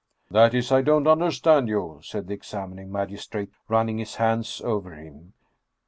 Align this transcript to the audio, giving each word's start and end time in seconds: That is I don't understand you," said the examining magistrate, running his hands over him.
That 0.31 0.55
is 0.55 0.71
I 0.71 0.81
don't 0.81 1.05
understand 1.05 1.69
you," 1.69 1.99
said 2.01 2.25
the 2.25 2.33
examining 2.33 2.91
magistrate, 2.91 3.51
running 3.67 3.99
his 3.99 4.15
hands 4.15 4.59
over 4.61 4.95
him. 4.95 5.33